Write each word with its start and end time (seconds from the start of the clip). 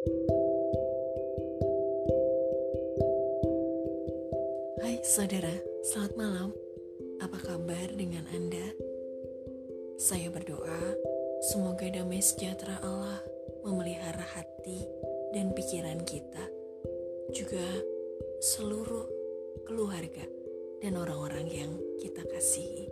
Hai 0.00 0.16
saudara, 5.04 5.52
selamat 5.92 6.14
malam. 6.16 6.56
Apa 7.20 7.36
kabar 7.36 7.84
dengan 7.92 8.24
Anda? 8.32 8.64
Saya 10.00 10.32
berdoa 10.32 10.96
semoga 11.52 11.84
damai 11.92 12.24
sejahtera 12.24 12.80
Allah 12.80 13.20
memelihara 13.60 14.24
hati 14.24 14.88
dan 15.36 15.52
pikiran 15.52 16.00
kita, 16.08 16.48
juga 17.36 17.68
seluruh 18.40 19.04
keluarga 19.68 20.24
dan 20.80 20.96
orang-orang 20.96 21.44
yang 21.52 21.76
kita 22.00 22.24
kasihi. 22.24 22.88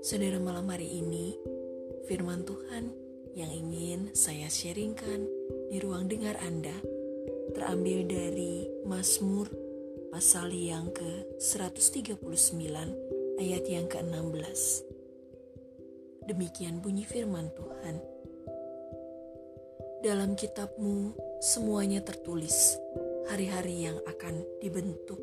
Saudara 0.00 0.40
malam 0.40 0.64
hari 0.72 0.88
ini, 0.88 1.36
firman 2.08 2.40
Tuhan 2.48 2.99
yang 3.38 3.50
ingin 3.50 4.10
saya 4.10 4.50
sharingkan 4.50 5.26
di 5.70 5.78
ruang 5.78 6.10
dengar 6.10 6.34
Anda 6.42 6.74
terambil 7.54 8.06
dari 8.10 8.66
Mazmur 8.82 9.46
pasal 10.10 10.50
yang 10.50 10.90
ke-139 10.90 12.18
ayat 13.38 13.64
yang 13.70 13.86
ke-16. 13.86 14.62
Demikian 16.26 16.82
bunyi 16.82 17.06
firman 17.06 17.50
Tuhan. 17.54 17.96
Dalam 20.02 20.34
kitabmu 20.34 21.14
semuanya 21.38 22.02
tertulis 22.02 22.74
hari-hari 23.30 23.86
yang 23.86 23.98
akan 24.10 24.42
dibentuk 24.58 25.20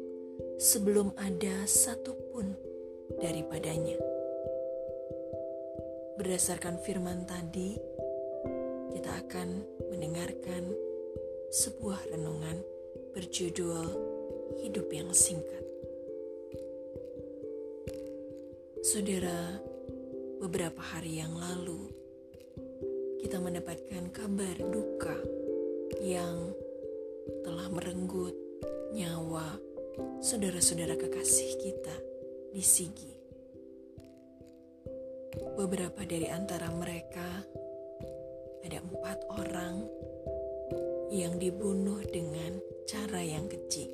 sebelum 0.57 1.11
ada 1.19 1.67
satupun 1.67 2.55
daripadanya. 3.19 3.99
Berdasarkan 6.17 6.81
firman 6.81 7.29
tadi, 7.29 7.77
akan 9.17 9.65
mendengarkan 9.89 10.69
sebuah 11.49 12.13
renungan 12.13 12.61
berjudul 13.17 13.87
Hidup 14.61 14.93
yang 14.93 15.09
Singkat. 15.09 15.65
Saudara, 18.85 19.57
beberapa 20.37 20.79
hari 20.79 21.17
yang 21.17 21.33
lalu 21.33 21.89
kita 23.25 23.41
mendapatkan 23.41 24.13
kabar 24.13 24.55
duka 24.69 25.17
yang 25.99 26.53
telah 27.41 27.67
merenggut 27.73 28.37
nyawa 28.93 29.57
saudara-saudara 30.21 30.93
kekasih 30.93 31.57
kita 31.57 31.95
di 32.53 32.61
Sigi. 32.61 33.13
Beberapa 35.57 36.05
dari 36.05 36.29
antara 36.29 36.69
mereka 36.69 37.43
ada 38.65 38.77
empat 38.81 39.17
orang 39.37 39.85
yang 41.11 41.37
dibunuh 41.37 42.01
dengan 42.07 42.57
cara 42.87 43.21
yang 43.21 43.45
keji. 43.51 43.91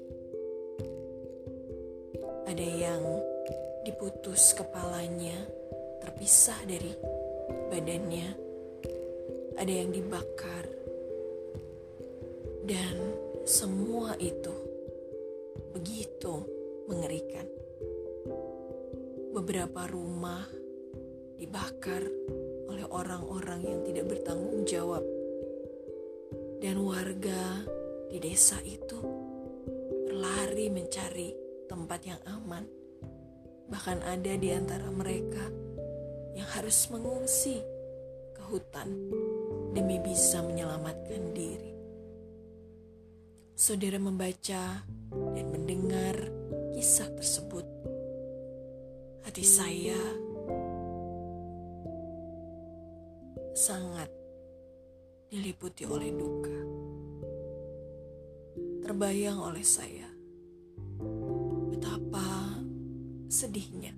Ada 2.47 2.67
yang 2.67 3.03
diputus 3.83 4.53
kepalanya, 4.55 5.35
terpisah 5.99 6.59
dari 6.63 6.93
badannya 7.73 8.43
ada 9.53 9.69
yang 9.69 9.93
dibakar, 9.93 10.65
dan 12.65 12.95
semua 13.45 14.17
itu 14.17 14.53
begitu 15.77 16.33
mengerikan. 16.89 17.45
Beberapa 19.33 19.89
rumah 19.89 20.45
dibakar 21.37 22.05
oleh 22.69 22.85
orang-orang 22.87 23.61
yang 23.63 23.79
tidak 23.83 24.05
bertanggung 24.11 24.63
jawab, 24.63 25.03
dan 26.63 26.79
warga 26.79 27.67
di 28.07 28.17
desa 28.23 28.61
itu 28.63 28.99
berlari 30.05 30.69
mencari 30.71 31.33
tempat 31.67 32.01
yang 32.05 32.21
aman. 32.29 32.63
Bahkan 33.67 34.05
ada 34.05 34.33
di 34.37 34.49
antara 34.53 34.87
mereka 34.93 35.49
yang 36.37 36.45
harus 36.53 36.87
mengungsi 36.93 37.57
ke 38.33 38.41
hutan 38.53 38.89
demi 39.73 39.97
bisa 39.97 40.45
menyelamatkan 40.45 41.33
diri. 41.33 41.73
Saudara 43.53 43.97
membaca 43.97 44.85
dan 45.33 45.45
mendengar 45.49 46.15
kisah 46.73 47.09
tersebut. 47.17 47.65
Hati 49.23 49.45
saya 49.45 49.97
sangat 53.63 54.11
diliputi 55.31 55.87
oleh 55.87 56.11
duka. 56.11 56.59
Terbayang 58.83 59.39
oleh 59.39 59.63
saya 59.63 60.11
betapa 61.71 62.59
sedihnya 63.31 63.95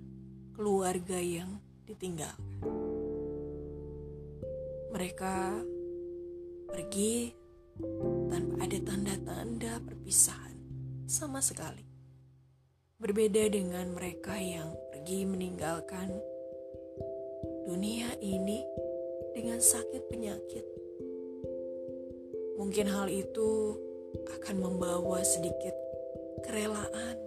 keluarga 0.54 1.18
yang 1.18 1.58
ditinggalkan. 1.82 2.62
Mereka 4.94 5.36
pergi 6.70 7.34
tanpa 8.30 8.70
ada 8.70 8.78
tanda-tanda 8.86 9.82
perpisahan 9.82 10.54
sama 11.10 11.42
sekali. 11.42 11.82
Berbeda 13.02 13.50
dengan 13.50 13.98
mereka 13.98 14.38
yang 14.38 14.70
pergi 14.94 15.26
meninggalkan 15.26 16.14
dunia 17.66 18.14
ini 18.22 18.85
dengan 19.36 19.60
sakit 19.60 20.08
penyakit. 20.08 20.64
Mungkin 22.56 22.88
hal 22.88 23.12
itu 23.12 23.76
akan 24.40 24.56
membawa 24.64 25.20
sedikit 25.20 25.76
kerelaan. 26.40 27.20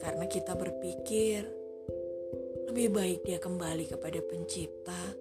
Karena 0.00 0.24
kita 0.24 0.56
berpikir 0.56 1.44
lebih 2.72 2.88
baik 2.88 3.20
dia 3.28 3.36
kembali 3.36 3.84
kepada 3.84 4.16
pencipta 4.24 5.12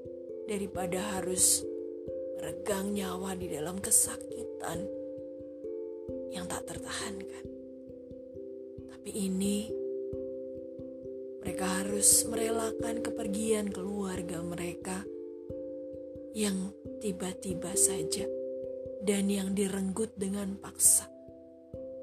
daripada 0.48 1.20
harus 1.20 1.68
meregang 2.40 2.96
nyawa 2.96 3.36
di 3.36 3.52
dalam 3.52 3.84
kesakitan 3.84 4.88
yang 6.32 6.48
tak 6.48 6.64
tertahankan. 6.64 7.46
Tapi 8.88 9.12
ini 9.12 9.79
mereka 11.60 11.84
harus 11.84 12.24
merelakan 12.24 13.04
kepergian 13.04 13.68
keluarga 13.68 14.40
mereka 14.40 15.04
yang 16.32 16.72
tiba-tiba 17.04 17.76
saja 17.76 18.24
dan 19.04 19.28
yang 19.28 19.52
direnggut 19.52 20.16
dengan 20.16 20.56
paksa 20.56 21.12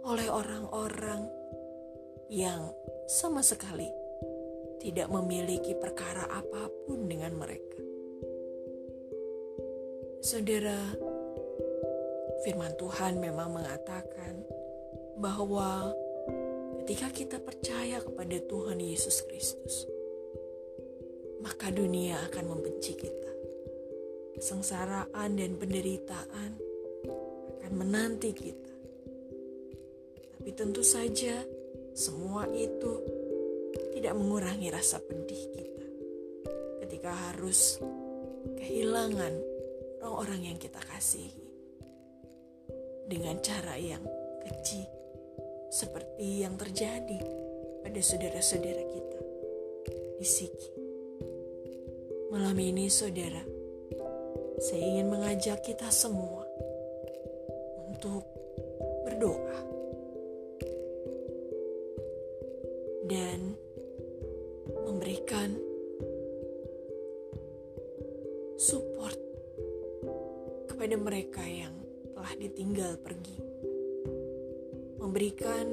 oleh 0.05 0.29
orang-orang 0.29 1.25
yang 2.29 2.69
sama 3.09 3.41
sekali 3.41 3.89
tidak 4.85 5.09
memiliki 5.09 5.73
perkara 5.73 6.29
apa 6.29 6.69
pun 6.85 7.09
dengan 7.09 7.33
mereka. 7.41 7.81
Saudara, 10.21 10.85
firman 12.45 12.77
Tuhan 12.77 13.25
memang 13.25 13.57
mengatakan 13.57 14.37
bahwa 15.17 15.97
ketika 16.87 17.11
kita 17.11 17.43
percaya 17.43 17.99
kepada 17.99 18.39
Tuhan 18.47 18.79
Yesus 18.79 19.27
Kristus, 19.27 19.91
maka 21.43 21.75
dunia 21.75 22.15
akan 22.31 22.47
membenci 22.47 22.95
kita. 22.95 23.33
Kesengsaraan 24.39 25.35
dan 25.35 25.59
penderitaan 25.59 26.51
akan 27.59 27.73
menanti 27.75 28.31
kita. 28.31 28.75
Tapi 30.39 30.51
tentu 30.55 30.87
saja 30.87 31.43
semua 31.91 32.47
itu 32.55 33.03
tidak 33.91 34.15
mengurangi 34.15 34.71
rasa 34.71 35.03
pedih 35.03 35.43
kita 35.59 35.87
ketika 36.87 37.11
harus 37.11 37.83
kehilangan 38.63 39.35
orang-orang 40.07 40.55
yang 40.55 40.59
kita 40.63 40.79
kasihi 40.87 41.51
dengan 43.11 43.43
cara 43.43 43.75
yang 43.75 44.07
keji 44.47 44.96
seperti 45.71 46.47
yang 46.47 46.55
terjadi 46.55 47.21
pada 47.83 48.01
saudara-saudara 48.03 48.85
kita 48.87 49.21
di 50.17 50.27
Siki. 50.27 50.71
Malam 52.31 52.59
ini 52.59 52.91
saudara, 52.91 53.43
saya 54.59 54.83
ingin 54.83 55.09
mengajak 55.09 55.63
kita 55.63 55.89
semua 55.93 56.45
untuk 57.87 58.27
berdoa 59.07 59.59
dan 63.07 63.55
memberikan 64.85 65.55
support 68.59 69.15
kepada 70.67 70.99
mereka 70.99 71.45
yang 71.47 71.73
telah 72.17 72.33
ditinggal 72.35 72.99
pergi. 72.99 73.39
Memberikan 74.97 75.67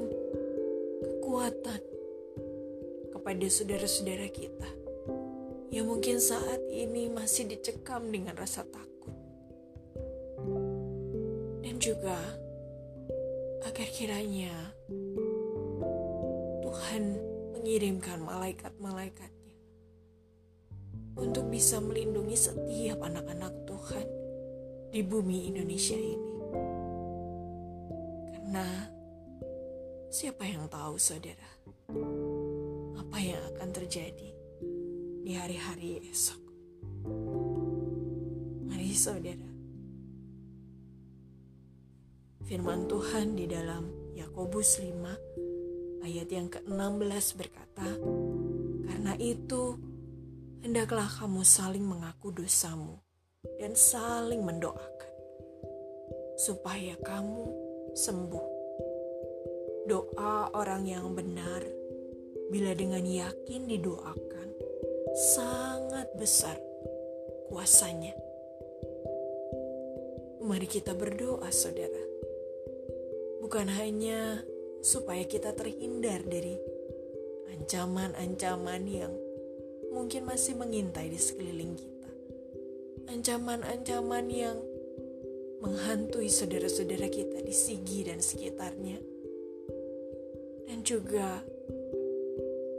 kekuatan 1.02 1.82
kepada 3.12 3.46
saudara-saudara 3.48 4.28
kita 4.32 4.70
yang 5.74 5.90
mungkin 5.90 6.22
saat 6.22 6.60
ini 6.70 7.10
masih 7.10 7.50
dicekam 7.50 8.08
dengan 8.12 8.38
rasa 8.38 8.62
takut. 8.62 8.94
juga 11.84 12.16
agar 13.68 13.88
kiranya 13.92 14.72
Tuhan 16.64 17.20
mengirimkan 17.52 18.24
malaikat-malaikatnya 18.24 19.52
untuk 21.20 21.52
bisa 21.52 21.84
melindungi 21.84 22.40
setiap 22.40 23.04
anak-anak 23.04 23.52
Tuhan 23.68 24.06
di 24.96 25.04
bumi 25.04 25.52
Indonesia 25.52 26.00
ini. 26.00 26.32
Karena 28.32 28.64
siapa 30.14 30.46
yang 30.46 30.70
tahu 30.70 30.94
saudara 30.94 31.50
apa 32.94 33.18
yang 33.18 33.42
akan 33.50 33.68
terjadi 33.74 34.30
di 35.26 35.32
hari-hari 35.34 36.06
esok. 36.06 36.38
Mari 38.70 38.94
saudara 38.94 39.50
Firman 42.46 42.86
Tuhan 42.86 43.34
di 43.34 43.50
dalam 43.50 44.14
Yakobus 44.14 44.78
5 44.78 46.06
ayat 46.06 46.30
yang 46.30 46.46
ke-16 46.46 47.26
berkata, 47.34 47.98
"Karena 48.86 49.18
itu 49.18 49.74
hendaklah 50.62 51.10
kamu 51.10 51.42
saling 51.42 51.82
mengaku 51.82 52.30
dosamu 52.30 53.02
dan 53.58 53.74
saling 53.74 54.46
mendoakan 54.46 55.10
supaya 56.38 56.94
kamu 57.02 57.50
sembuh." 57.98 58.53
Doa 59.84 60.50
orang 60.56 60.88
yang 60.88 61.12
benar 61.12 61.60
bila 62.48 62.72
dengan 62.72 63.04
yakin 63.04 63.68
didoakan 63.68 64.48
sangat 65.14 66.08
besar 66.16 66.56
kuasanya. 67.52 68.16
Mari 70.44 70.68
kita 70.68 70.92
berdoa, 70.92 71.48
saudara 71.48 72.14
bukan 73.44 73.68
hanya 73.76 74.40
supaya 74.80 75.22
kita 75.28 75.52
terhindar 75.52 76.24
dari 76.24 76.56
ancaman-ancaman 77.54 78.82
yang 78.88 79.12
mungkin 79.92 80.26
masih 80.26 80.58
mengintai 80.58 81.12
di 81.12 81.20
sekeliling 81.20 81.76
kita. 81.78 82.10
Ancaman-ancaman 83.14 84.26
yang 84.32 84.58
menghantui 85.62 86.32
saudara-saudara 86.32 87.06
kita 87.12 87.44
di 87.44 87.54
Sigi 87.54 88.08
dan 88.08 88.18
sekitarnya. 88.18 89.13
Juga 90.84 91.40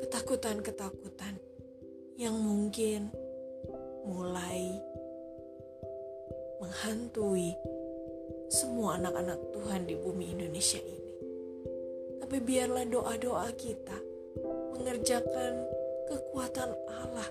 ketakutan-ketakutan 0.06 1.42
yang 2.22 2.38
mungkin 2.38 3.10
mulai 4.06 4.78
menghantui 6.62 7.57
semua 8.54 9.02
anak-anak 9.02 9.42
Tuhan 9.57 9.90
di 9.90 9.98
bumi 9.98 10.38
Indonesia 10.38 10.78
ini. 10.78 11.13
Tapi 12.22 12.38
biarlah 12.46 12.86
doa-doa 12.86 13.50
kita 13.57 13.98
mengerjakan 14.78 15.66
kekuatan 16.06 16.78
Allah 16.86 17.30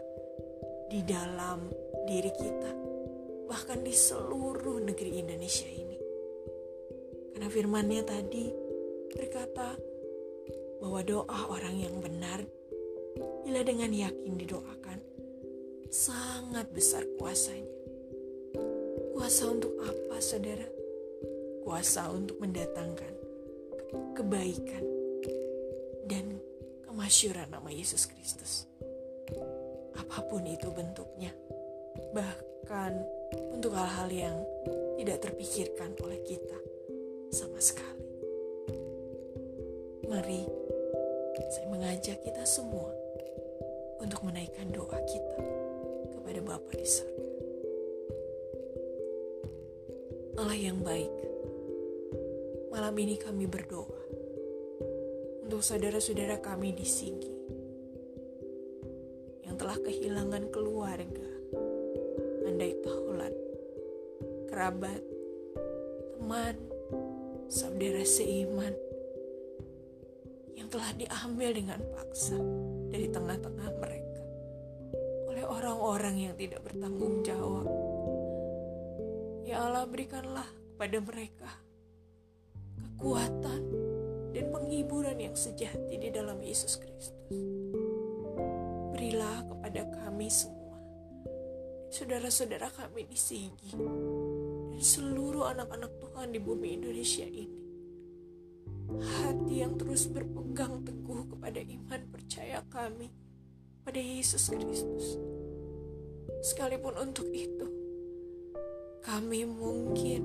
di 0.91 1.07
dalam 1.07 1.71
diri 2.03 2.35
kita, 2.35 2.73
bahkan 3.47 3.79
di 3.79 3.95
seluruh 3.95 4.83
negeri 4.83 5.23
Indonesia 5.23 5.71
ini. 5.71 5.99
Karena 7.31 7.47
firmannya 7.47 8.03
tadi 8.03 8.51
berkata 9.15 9.94
bahwa 10.85 11.01
doa 11.01 11.41
orang 11.49 11.81
yang 11.81 11.97
benar 12.05 12.45
bila 13.41 13.65
dengan 13.65 13.89
yakin 13.89 14.37
didoakan 14.37 15.01
sangat 15.89 16.69
besar 16.77 17.09
kuasanya. 17.17 17.73
Kuasa 19.17 19.49
untuk 19.49 19.73
apa, 19.81 20.21
saudara? 20.21 20.75
kuasa 21.65 22.13
untuk 22.13 22.37
mendatangkan 22.45 23.15
kebaikan 24.13 24.85
dan 26.05 26.37
kemasyuran 26.85 27.49
nama 27.49 27.73
Yesus 27.73 28.05
Kristus. 28.05 28.69
Apa 29.97 30.29
pun 30.29 30.45
itu 30.45 30.69
bentuknya, 30.69 31.33
bahkan 32.13 33.01
untuk 33.57 33.73
hal-hal 33.73 34.13
yang 34.13 34.37
tidak 35.01 35.25
terpikirkan 35.25 35.97
oleh 36.05 36.21
kita 36.21 36.59
sama 37.33 37.57
sekali. 37.65 38.05
Mari 40.05 40.45
saya 41.55 41.71
mengajak 41.71 42.19
kita 42.27 42.43
semua 42.43 42.91
untuk 44.03 44.27
menaikkan 44.27 44.75
doa 44.75 44.99
kita 45.07 45.39
kepada 46.11 46.43
Bapa 46.43 46.73
di 46.75 46.83
surga. 46.83 47.23
Allah 50.35 50.59
yang 50.59 50.83
baik, 50.83 51.15
Malam 52.75 52.91
ini 52.99 53.15
kami 53.15 53.47
berdoa 53.47 54.03
untuk 55.47 55.63
saudara-saudara 55.63 56.43
kami 56.43 56.75
di 56.75 56.83
Sigi 56.83 57.31
yang 59.47 59.55
telah 59.55 59.79
kehilangan 59.79 60.51
keluarga, 60.51 61.31
andai 62.51 62.75
taulan, 62.83 63.31
kerabat, 64.51 64.99
teman, 66.19 66.59
saudara 67.47 68.03
seiman 68.03 68.75
yang 70.55 70.71
telah 70.71 70.91
diambil 70.95 71.51
dengan 71.51 71.81
paksa 71.95 72.39
dari 72.91 73.11
tengah-tengah 73.11 73.71
mereka 73.79 74.23
oleh 75.31 75.45
orang-orang 75.45 76.31
yang 76.31 76.35
tidak 76.39 76.63
bertanggung 76.63 77.27
jawab. 77.27 77.67
Ya 79.45 79.67
Allah 79.67 79.85
berikanlah 79.85 80.47
kepada 80.75 80.99
mereka 81.03 81.51
kekuatan, 83.05 83.63
dan 84.35 84.51
penghiburan 84.51 85.21
yang 85.21 85.37
sejati 85.39 85.95
di 86.01 86.09
dalam 86.11 86.41
Yesus 86.43 86.81
Kristus. 86.81 87.13
Berilah 88.97 89.47
kepada 89.47 89.85
kami 90.03 90.27
semua, 90.33 90.79
saudara-saudara 91.93 92.73
kami 92.75 93.07
di 93.07 93.19
Sigi, 93.19 93.77
dan 94.73 94.83
seluruh 94.83 95.53
anak-anak 95.55 95.93
Tuhan 96.03 96.35
di 96.35 96.41
bumi 96.43 96.81
Indonesia 96.81 97.29
ini, 97.29 97.64
hati 99.01 99.65
yang 99.65 99.75
terus 99.81 100.07
berpegang 100.07 100.85
teguh 100.85 101.27
kepada 101.35 101.59
iman 101.59 102.03
percaya 102.13 102.61
kami 102.69 103.11
pada 103.83 104.01
Yesus 104.01 104.53
Kristus. 104.53 105.19
Sekalipun 106.45 106.97
untuk 107.01 107.29
itu, 107.33 107.69
kami 109.05 109.49
mungkin 109.49 110.23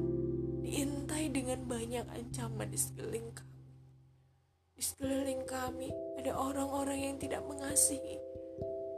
diintai 0.63 1.31
dengan 1.31 1.63
banyak 1.67 2.05
ancaman 2.07 2.69
di 2.71 2.79
sekeliling 2.79 3.29
kami. 3.35 3.57
Di 4.75 4.83
sekeliling 4.83 5.43
kami 5.43 5.91
ada 6.19 6.35
orang-orang 6.39 6.99
yang 7.11 7.15
tidak 7.19 7.43
mengasihi 7.43 8.15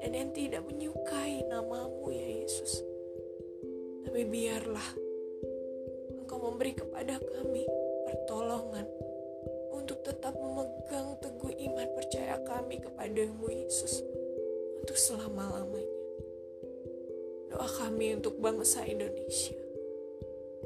dan 0.02 0.14
yang 0.14 0.30
tidak 0.34 0.62
menyukai 0.66 1.42
namamu 1.50 2.10
ya 2.14 2.28
Yesus. 2.42 2.82
Tapi 4.06 4.22
biarlah 4.26 4.90
Engkau 6.22 6.38
memberi 6.38 6.74
kepada 6.78 7.18
kami 7.18 7.66
pertolongan 8.06 8.86
tetap 10.12 10.36
memegang 10.36 11.16
teguh 11.24 11.56
iman 11.72 11.88
percaya 11.96 12.36
kami 12.44 12.84
kepadamu 12.84 13.48
Yesus 13.48 14.04
untuk 14.84 15.00
selama-lamanya. 15.00 16.00
Doa 17.52 17.68
kami 17.80 18.20
untuk 18.20 18.40
bangsa 18.40 18.84
Indonesia 18.88 19.72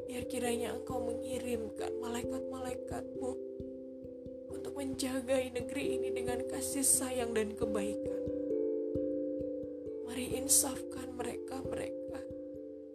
Biar 0.06 0.22
kiranya 0.30 0.70
engkau 0.70 1.02
mengirimkan 1.02 1.98
malaikat-malaikatmu 1.98 3.30
untuk 4.54 4.72
menjaga 4.78 5.34
negeri 5.50 5.98
ini 5.98 6.14
dengan 6.14 6.46
kasih 6.46 6.86
sayang 6.86 7.34
dan 7.34 7.50
kebaikan. 7.58 8.22
Mari 10.06 10.38
insafkan 10.38 11.10
mereka-mereka 11.10 12.22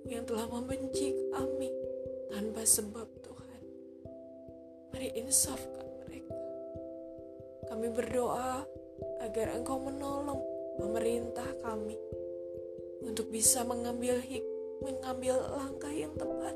yang 0.08 0.24
telah 0.24 0.48
membenci 0.48 1.12
kami 1.36 1.70
tanpa 2.31 2.63
sebab 2.63 3.08
Tuhan. 3.22 3.62
Mari 4.96 5.12
insafkan. 5.20 5.90
Kami 7.72 7.88
berdoa 7.88 8.68
agar 9.24 9.56
engkau 9.56 9.80
menolong 9.80 10.44
pemerintah 10.75 11.48
kami 11.63 11.96
untuk 13.00 13.32
bisa 13.32 13.63
mengambil 13.63 14.20
hik 14.20 14.44
mengambil 14.84 15.40
langkah 15.56 15.88
yang 15.88 16.12
tepat 16.20 16.51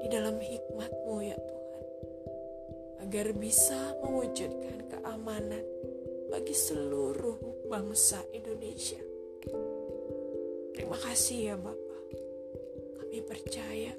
di 0.00 0.08
dalam 0.08 0.40
hikmatmu 0.40 1.16
ya 1.28 1.36
Tuhan. 1.36 1.84
Agar 3.04 3.26
bisa 3.36 4.00
mewujudkan 4.00 4.88
keamanan 4.88 5.60
bagi 6.32 6.56
seluruh 6.56 7.68
bangsa 7.68 8.24
Indonesia. 8.32 9.04
Terima 10.72 10.96
kasih 11.04 11.52
ya 11.52 11.56
Bapa. 11.60 11.98
Kami 12.96 13.18
percaya 13.28 13.92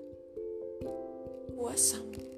kuasamu 1.54 2.35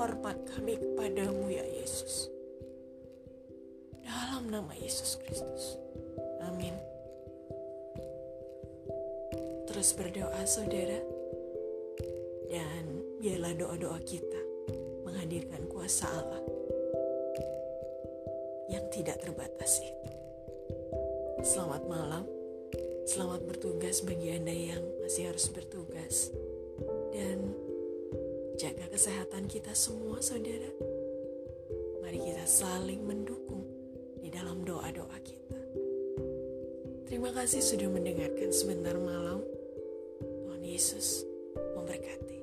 hormat 0.00 0.48
kami 0.56 0.80
kepadamu 0.80 1.52
ya 1.52 1.60
Yesus 1.60 2.32
dalam 4.00 4.48
nama 4.48 4.72
Yesus 4.80 5.20
Kristus. 5.20 5.76
Amin. 6.40 6.72
Terus 9.68 9.92
berdoa 9.92 10.40
saudara, 10.48 11.04
dan 12.48 12.84
biarlah 13.20 13.52
doa-doa 13.52 14.00
kita 14.00 14.40
menghadirkan 15.04 15.68
kuasa 15.68 16.08
Allah 16.08 16.40
yang 18.72 18.88
tidak 18.88 19.20
terbatas 19.20 19.84
itu. 19.84 20.08
Selamat 21.44 21.84
malam, 21.84 22.24
selamat 23.04 23.44
bertugas 23.44 24.00
bagi 24.00 24.32
Anda 24.32 24.56
yang 24.56 24.80
masih 25.04 25.28
harus 25.28 25.52
bertugas, 25.52 26.32
dan 27.12 27.52
jaga 28.60 28.92
kesehatan 28.92 29.48
kita 29.48 29.72
semua, 29.72 30.20
saudara. 30.20 30.68
Mari 32.04 32.20
kita 32.20 32.44
saling 32.44 33.00
mendukung 33.00 33.64
di 34.20 34.28
dalam 34.28 34.68
doa-doa 34.68 35.16
kita. 35.24 35.60
Terima 37.08 37.32
kasih 37.32 37.64
sudah 37.64 37.88
mendengarkan 37.88 38.52
sebentar 38.52 39.00
malam. 39.00 39.40
Tuhan 40.20 40.60
Yesus 40.60 41.24
memberkati. 41.72 42.39